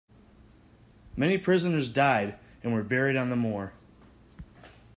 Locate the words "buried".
2.81-3.15